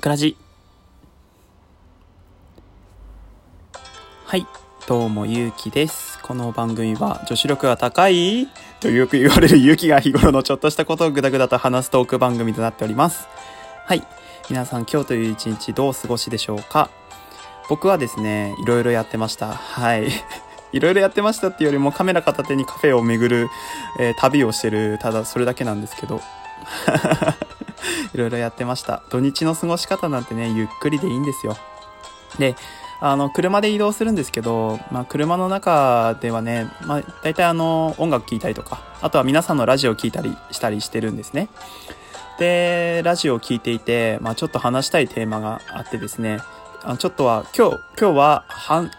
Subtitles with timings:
[0.00, 0.34] パクラジ
[4.24, 4.46] はい
[4.88, 6.18] どうもゆうきです。
[6.22, 8.48] この番組は女子力が高い
[8.80, 13.28] とよく言われるゆうきが日頃のちょっとしたことをぐだぐだと話すトーク番組となっております。
[13.84, 14.02] はい
[14.48, 16.88] 皆さん今日という一日どうお過ごしでしょうか。
[17.68, 19.52] 僕はですねいろいろやってました。
[19.52, 20.08] はい。
[20.72, 23.50] いろいろやってましたっていうよりもカメラ片手にカフェを巡る、
[23.98, 26.22] えー、旅をしてるただそれだけなんですけど。
[28.14, 29.02] いろいろやってました。
[29.10, 31.56] 土日の過ごし方なんてね、ゆっくりでいいんですよ。
[32.38, 32.56] で、
[33.00, 41.48] あの、車で移動するんですけど、まあ、車の中ではね、まあ、大体あの、音楽聴いたりとか、あとは皆さんのラジオ聴いたりしたりしてるんですね。
[42.38, 46.40] で、ラジオを聴いていて、まあ、ちょっと話したいテーマがあってですね、
[46.82, 48.44] あちょっとは、今日、今日は、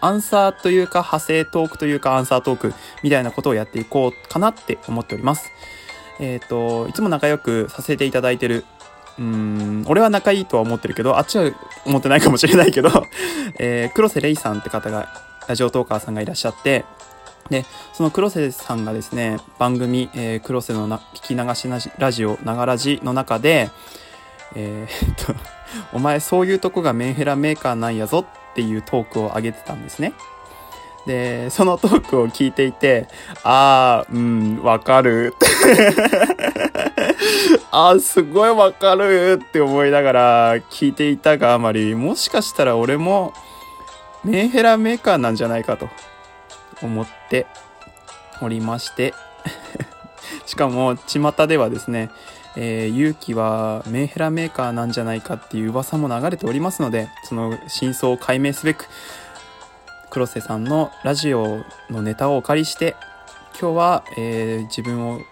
[0.00, 5.50] アンサーというか、派生トークというか、アンサートークみたいなことをやっていこうかなって思っております。
[6.20, 8.64] えっ、ー、と、いつも仲良くさせていただいてる、
[9.18, 11.50] うん、俺は仲いいとは思ってるけど、あっちは
[11.84, 12.88] 思ってないかもしれないけど、
[13.58, 15.08] えー、黒瀬レイさんって方が、
[15.48, 16.84] ラジオトーカーさんがいらっしゃって、
[17.50, 23.70] で、その黒瀬さんがですね、番組、えー、黒瀬のな聞き流しなじラジオ、ながらじの中で、
[24.54, 25.34] えー、っと、
[25.92, 30.12] お前そういうとこがメンヘラメーカーなんやぞっていうトークを上げてたんですね。
[31.06, 33.08] で、そのトークを聞いていて、
[33.42, 34.18] あー、う
[34.60, 35.34] ん、わかる。
[37.70, 43.32] あー、すごいわかるって思いながら聞いていたがあまり、もしかしたら俺も
[44.24, 45.88] メンヘラメーカーなんじゃないかと
[46.82, 47.46] 思って
[48.40, 49.14] おりまして、
[50.46, 52.10] しかも、巷ではですね、
[52.54, 58.86] えー、勇気はメンヘラメーカーなんじゃないかっていう噂も流れておりますので、その真相を解明すべく、
[60.12, 62.96] 黒瀬さんのラジオのネタをお借りして
[63.58, 65.22] 今日は、えー、自分を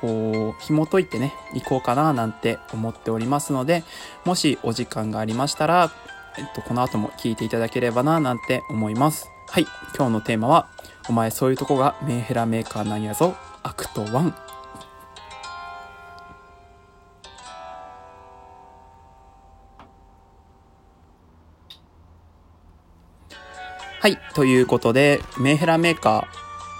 [0.00, 3.82] こう紐解いてね行こうかななんて思っておりますので
[4.24, 5.90] もしお時間がありましたら、
[6.38, 9.32] えっと、この後も聞いていただければななんて思います。
[9.48, 10.68] はい今日のテーマは
[11.10, 14.32] 「お前そういうとこがメンヘラメーカーなんやぞアクト1」
[24.00, 24.18] はい。
[24.34, 26.26] ということで、メンヘラメーカ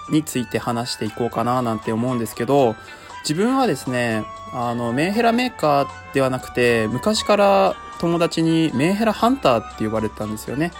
[0.09, 2.77] ーについて話していこうかななんて思うんですけど、
[3.25, 10.73] 自分はですね、あの、メンヘラメーカーではなくて、昔から友達にメンヘラハンターって呼ばれてたんですよね。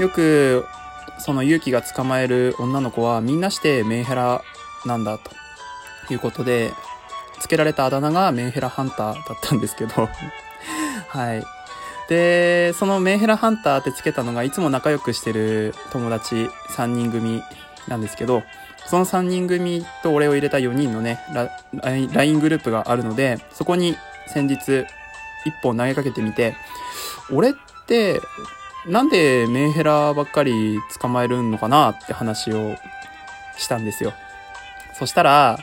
[0.00, 0.66] よく、
[1.20, 4.42] その勇気が捕まえる女の子はみんなしてメンヘラ
[4.84, 5.30] なんだと
[6.12, 6.72] いうことで、
[7.38, 10.08] 付けられたあだ名がメンヘラハンターだったんですけど
[11.08, 11.44] はい。
[12.08, 17.42] で、そのメンヘラハンターってつけたのがいつも仲良くしてる友達3人組
[17.88, 18.42] なんですけど、
[18.86, 21.18] その3人組と俺を入れた4人のね、
[22.12, 23.96] LINE グループがあるので、そこに
[24.28, 24.86] 先日1
[25.62, 26.54] 本投げかけてみて、
[27.32, 27.52] 俺っ
[27.86, 28.20] て
[28.86, 32.76] なんでメンヘラばっかり捕まえるのかなって話を
[33.56, 34.12] したんですよ。
[34.98, 35.58] そしたら、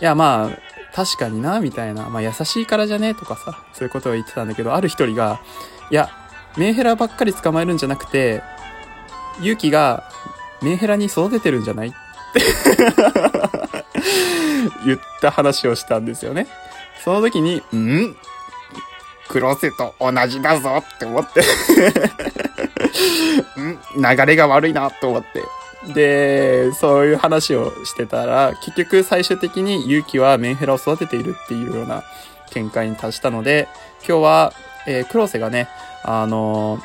[0.00, 0.58] いやまあ、
[0.94, 2.08] 確かにな、みたいな。
[2.08, 3.14] まあ優しいからじゃね？
[3.14, 5.40] とかさ、そういうことを言ってたんだけど、ある一人が、
[5.90, 6.10] いや、
[6.56, 8.42] メンヘラばっかり捕まえるんじゃなくて、
[9.40, 10.04] 勇気が
[10.62, 11.88] メンヘラに育ててるんじゃない？
[11.88, 11.92] っ
[12.32, 12.40] て
[14.86, 16.46] 言った話をしたんですよね。
[17.04, 18.16] その時に、ん？
[19.28, 21.40] 黒瀬と同じだぞって思って
[23.60, 23.78] ん？
[24.16, 25.42] 流れが悪いなと思って。
[25.94, 32.02] で、そういう話をしてたら、結局最終的に勇気はメンヘラを育てているっていうような
[32.52, 33.66] 見解に達したので、
[34.06, 34.52] 今日は
[34.86, 35.68] えー、黒瀬がね、
[36.04, 36.82] あのー、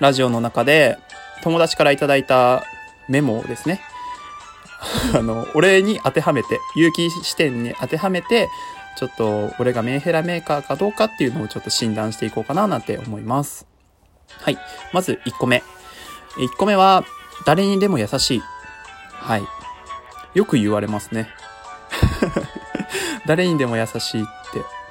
[0.00, 0.98] ラジオの中で
[1.42, 2.64] 友達からいただいた
[3.08, 3.80] メモをですね、
[5.14, 8.48] あの、俺に当てはめて、有機視点に当てはめて、
[8.96, 13.66] ちょっと俺がメンヘラメーカーかどうかっていうのをちょっと診断していこうかななんて思います。
[14.40, 14.58] はい。
[14.92, 15.62] まず1個目。
[16.36, 17.04] 1個目は、
[17.44, 18.42] 誰にでも優しい。
[19.10, 19.42] はい。
[20.34, 21.28] よく言われますね。
[23.26, 24.81] 誰にでも優しいって。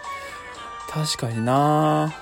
[0.91, 2.13] 確かにな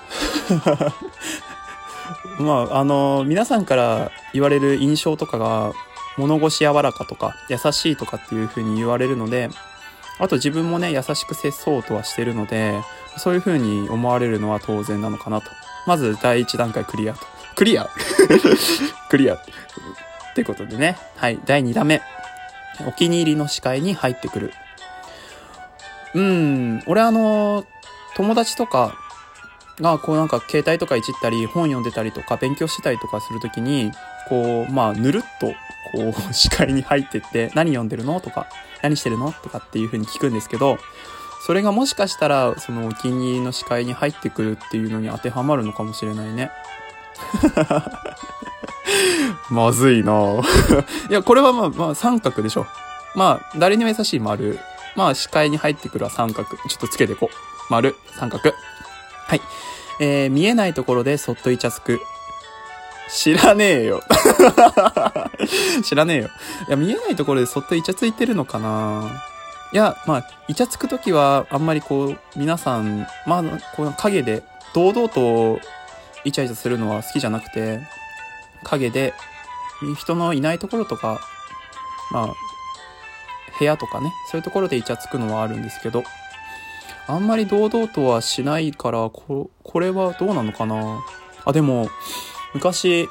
[2.38, 5.72] まあ、あの、皆さんから言われる印象とかが、
[6.16, 9.50] 物腰柔らかとか、優しいとかっていう風に言われるので、
[10.18, 12.80] あと自分もね、優しく接そうとはしてるので、
[13.16, 15.50] そういう風に思われるのは当然なのかなと。
[15.86, 17.20] まず第一段階クリアと。
[17.56, 17.88] クリア
[19.10, 19.40] クリアっ
[20.34, 20.96] てことでね。
[21.16, 21.40] はい。
[21.44, 22.02] 第2打目。
[22.86, 24.52] お気に入りの視界に入ってくる。
[26.14, 26.82] うん。
[26.86, 27.64] 俺あの、
[28.20, 28.94] 友達とか
[29.80, 33.92] が、こうなんか携帯とかいじったり、本読んでたりとか、勉強してたりとかするときに、
[34.28, 35.46] こう、まあ、ぬるっと、
[35.92, 38.46] こう、 視界に入ってって、何読んでるのとか、
[38.82, 40.76] 何してるのとかっていう風に聞くんですけど、
[41.46, 46.50] それがもしかしたら、そのお気に入りの視界に入ってくるっていうのに当てはまるのかもしれないね。
[49.48, 50.12] まずいな
[51.08, 52.66] いや、これはまあ、まあ、三角でしょ。
[53.14, 54.58] まあ、誰にも優しい丸。
[54.94, 56.50] まあ、視界に入ってくるは三角。
[56.50, 57.59] ちょっとつけてこう。
[57.70, 58.52] 丸、三角。
[59.26, 59.40] はい。
[60.00, 62.00] えー、見えないところでそっとイチャつく。
[63.08, 64.02] 知らねえよ。
[65.82, 66.30] 知らねえよ。
[66.68, 69.22] いや、見えないところでそっとイチャついてるのかな
[69.72, 73.42] いや、まあ、イチャつくときは、あんまりこう、皆さん、まあ、
[73.76, 74.42] この影で、
[74.74, 75.60] 堂々と
[76.24, 77.80] イチャイチャするのは好きじゃなくて、
[78.64, 79.14] 影で、
[79.96, 81.20] 人のいないところとか、
[82.10, 82.34] まあ、
[83.58, 86.02] 部屋とかね、そういうところでイチャつくのはあるんですけど、
[87.10, 91.02] あんまり堂々とはしないから、ここれはどうなのかな
[91.44, 91.88] あ、でも、
[92.54, 93.08] 昔、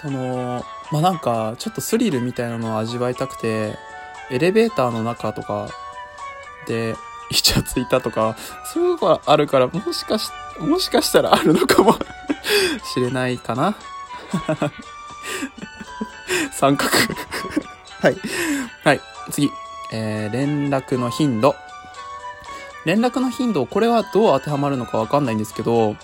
[0.00, 3.76] その、まあ、なんか、ちょっとスリルみたいなのを味わいたくて、
[4.30, 5.68] エレベーターの中とか
[6.66, 6.94] で、
[7.30, 8.36] イチャついたとか、
[8.72, 11.94] そういうのがあるから、もしかし、もしかしたらあるのかも
[12.94, 13.76] しれないかな。
[16.52, 16.90] 三角
[18.00, 18.16] はい。
[18.84, 19.00] はい。
[19.30, 19.50] 次。
[19.92, 21.54] えー、連絡の頻度。
[22.86, 25.96] 連絡の頻度、これはどう当てはまるのかわかんないんですけど、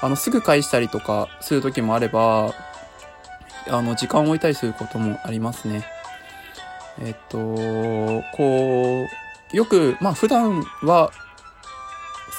[0.00, 2.54] あの、すぐ返したりとかする時もあれば、
[3.68, 5.84] あの、時間を置いたりすることもありますね。
[7.00, 7.38] えっと、
[8.36, 9.06] こ
[9.52, 11.10] う、よく、まあ普段は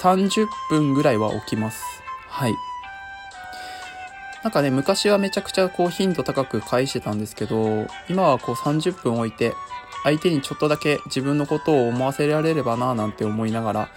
[0.02, 1.82] 30分ぐらいは起きます。
[2.30, 2.54] はい。
[4.44, 9.54] なんかね、昔はめちゃくちゃこう頻度高く返してたんですけど、今はこう30分置いて、
[10.04, 13.90] 相手にちょっとだけ自分のことを思わせられればなぁなんて思いながら、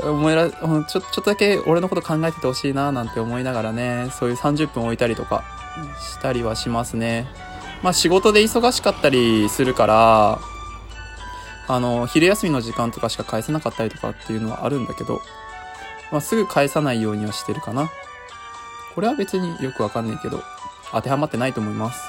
[0.00, 5.44] 思いら、ちょ、ちょっとだけ俺のこと考えててほしいなぁなんて思いながらね、そういう30分置いたりとか
[6.00, 7.26] したりはしますね。
[7.82, 10.38] まあ仕事で忙しかったりするから、
[11.68, 15.20] あの、昼休みの時間とかしか返せなかったりとかっていうのはあるんだけど、
[16.10, 17.90] まあ、すぐ返さないようにはしてるかな。
[18.94, 20.42] これは別によくわかんないけど、
[20.90, 22.00] 当てはまってないと思います。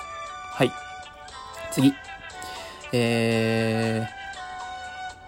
[0.53, 0.88] はい。
[1.79, 1.93] 次。
[2.91, 4.07] えー、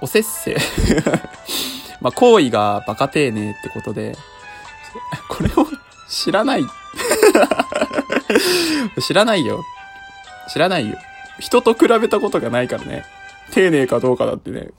[0.02, 0.58] おせっせ。
[2.02, 4.18] まあ、行為がバカ丁寧ってことで、
[5.30, 5.68] これを
[6.10, 6.64] 知らない
[9.00, 9.64] 知らないよ。
[10.52, 10.98] 知らないよ。
[11.40, 13.06] 人と比べたことがないからね。
[13.52, 14.70] 丁寧かどうかだってね。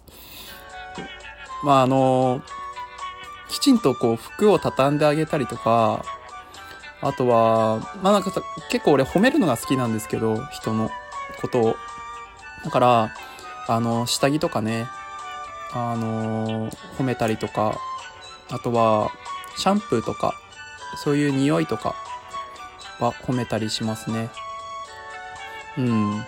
[1.62, 2.42] まあ、あの
[3.48, 6.04] きちんとこう服を畳んであげたりとか、
[7.00, 10.90] あとは、まあなんかさ、結構俺褒めるのが好きなんですけど、人の
[11.42, 11.76] ことを。
[12.64, 13.14] だから、
[13.68, 14.86] あの、下着とかね、
[15.74, 17.78] あの褒めたりとか、
[18.50, 19.10] あとは、
[19.56, 20.34] シャンプーとか、
[20.96, 21.94] そういう匂いとか
[23.00, 24.30] は褒めたりしますね。
[25.78, 26.26] うん。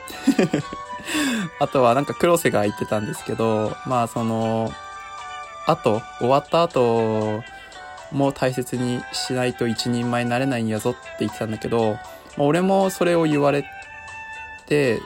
[1.60, 4.72] あとはなんか黒瀬が言ってたんですけど、まあその、
[5.66, 7.42] 後、終わった後
[8.12, 11.98] も大切にしないと一人前になれないんやぞって言ってたんだけど、
[12.36, 13.64] ま、俺もそれを言われ
[14.66, 15.00] て、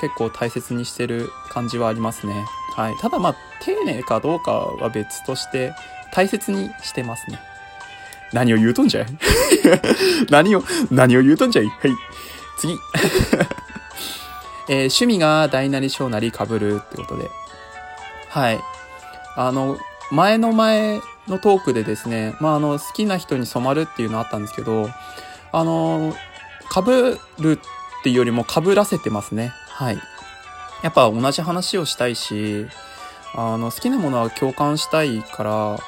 [0.00, 2.44] 結構大切にしてる感じはありますね。
[2.74, 2.96] はい。
[2.96, 5.74] ただまあ、丁寧かどうかは別として、
[6.12, 7.38] 大切にしてますね。
[8.32, 9.06] 何を言うとんじゃい？
[10.30, 11.66] 何を、何を言うとんじゃい？
[11.66, 11.90] はい。
[12.58, 12.74] 次。
[14.68, 17.30] えー、趣味が大なり小なり被るってことで。
[18.30, 18.60] はい。
[19.36, 19.78] あの、
[20.10, 24.90] 前の前のトークでですね、まあ、あの、好きな人に染まるっていうのあったんですけど、
[25.52, 26.14] あの、
[26.74, 26.82] 被
[27.42, 27.60] る
[28.00, 29.52] っていうよりも被らせてますね。
[29.68, 29.98] はい。
[30.82, 32.66] やっぱ同じ話をしたいし、
[33.34, 35.78] あの、好きなものは共感したいから、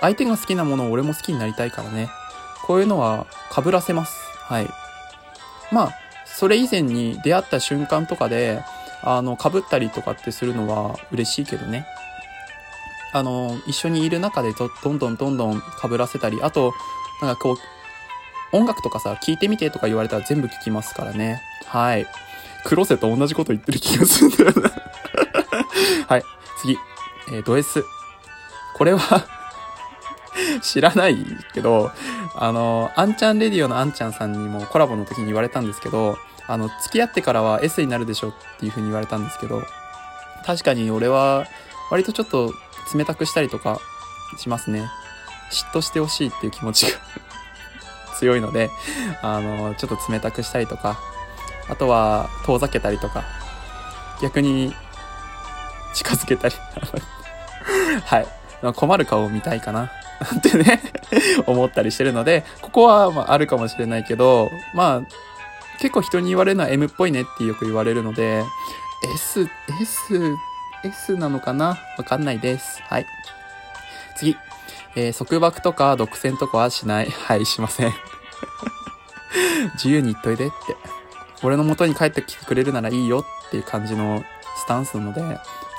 [0.00, 2.08] 相手が好きなものを俺も好きになりたいからね。
[2.64, 4.16] こういうのは被らせます。
[4.40, 4.68] はい。
[5.70, 5.90] まあ、
[6.24, 8.62] それ以前に出会った瞬間とかで、
[9.02, 11.86] あの、被ったりとかってするのは嬉しいけどね。
[13.12, 16.74] あの、一緒にいる中でどどんどんどんどん被らせたり、あと、
[17.22, 17.56] なんかこう、
[18.54, 21.42] 音楽とかさ、聞いてみてとか言われたら全部聞きますからね。
[21.66, 22.06] はい。
[22.64, 24.70] 黒瀬と同じこと言ってる気がするんだよな
[26.06, 26.22] はい。
[26.60, 26.78] 次。
[27.32, 27.84] えー、ド S。
[28.76, 29.26] これは
[30.62, 31.16] 知らない
[31.52, 31.90] けど、
[32.36, 39.62] あの、アンちゃんレディオのアンちゃんさんにもコラボの時に言われたんですけど、あの、付き合ってからは S になるでしょっていう風に言われたんですけど、
[40.46, 41.46] 確かに俺は
[41.90, 42.52] 割とちょっと
[42.94, 43.80] 冷たくしたりとか
[44.38, 44.88] しますね。
[45.50, 46.98] 嫉妬してほしいっていう気持ちが
[48.18, 48.70] 強いので、
[49.22, 50.98] あの、ちょっと冷たくしたりとか、
[51.68, 53.24] あとは遠ざけたりとか、
[54.22, 54.74] 逆に
[55.94, 56.54] 近づけたり
[58.04, 58.26] はい。
[58.74, 59.90] 困る顔を見たいかな。
[60.38, 60.80] ってね
[61.46, 65.00] 思ったりしてるので、ここは、まあ、あるかもしれないけど、まあ、
[65.80, 68.44] 結構人に言われるのは M っぽいねってよく言われるので、
[69.14, 69.48] S、
[69.80, 70.36] S
[70.84, 71.78] S なのかな？
[71.98, 72.82] わかんないです。
[72.82, 73.06] はい。
[74.16, 74.36] 次。
[74.96, 77.10] えー束縛とか独占とかはしない。
[77.10, 77.92] はい、しません。
[79.74, 80.54] 自由に言っといでって。
[81.42, 84.24] 俺の元に帰ってきてくれるならいいよっていう感じの
[84.56, 85.36] スタンスなので、そうい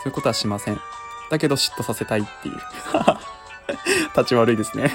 [0.09, 0.79] うことはしません。
[1.31, 2.59] だけど嫉妬させたいっていう。
[4.15, 4.91] 立ち悪いですね。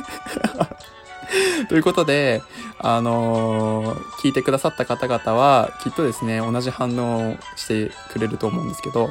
[1.69, 2.43] ということで、
[2.79, 9.11] あのー聞いてくださった方々は、きっとですね、同じ反応をしてくれると思うんですけど、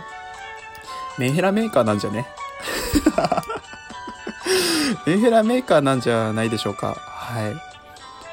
[1.18, 2.28] メンヘラメーカーなんじゃね
[5.06, 6.96] メンヘラメーカーなんじゃないでしょうか。
[6.96, 7.54] はい。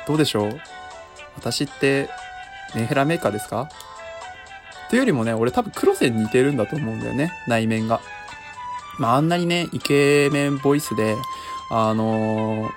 [0.07, 0.61] どうでしょう？
[1.37, 2.09] 私って、
[2.75, 3.69] メンヘラメーカーですか？
[4.91, 8.01] というよりもね、俺多分黒瀬に似てるんだと思うんだよね、内面が。
[8.99, 11.17] まあ、あんなにね、イケメンボイスで、
[11.71, 12.71] あのー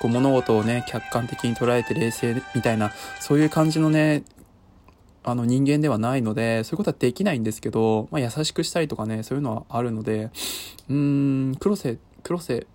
[0.00, 4.22] こう物事をね、客観的に捉えて冷静みたいな、そういう感じのね、
[5.22, 10.30] あの人間ではないので、そういうことはできないんですけど、まあ、優しくしたりとかね、そういうのはあるので、
[10.88, 12.66] うーん、黒瀬、黒瀬、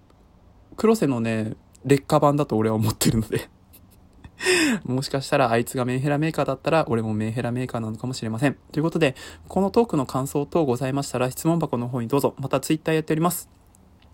[0.76, 3.50] 黒瀬のね、劣化版だと俺は思ってるので。
[4.84, 8.58] もしかしたらあいつがメンヘラメーカーだったら俺もメンヘラメーカーなのかもしれません。
[8.72, 9.16] ということで、
[9.48, 12.36] このトークの感想等ございましたら質問箱の方にどうぞ。
[12.38, 13.50] またツイッターやっております。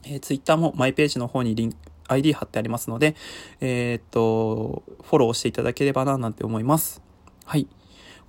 [0.04, 3.16] えー、ツイッターもマイページの方にリンク、ID 貼ってありますので、
[3.62, 7.02] えーっと、フォローしていただければななんて思います。
[7.46, 7.68] はい。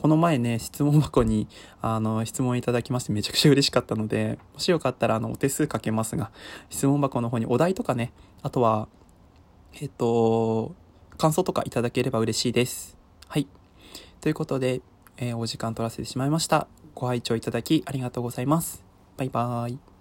[0.02, 1.46] この前ね、質問箱に、
[1.80, 6.32] あの、質問いただきましてめちゃくちゃ嬉しかったので、もしよかったら、あの、お手数かけますが、
[6.70, 8.88] 質問箱の方にお題とかね、あとは、
[9.80, 10.74] えっと、
[11.18, 12.96] 感想とかいただければ嬉しいです。
[13.28, 13.46] はい。
[14.20, 14.80] ということで、
[15.18, 16.66] えーお時間取らせてしまいました。
[16.96, 18.82] ご拝聴いただきありがとうございます。
[19.16, 19.91] バイバーイ。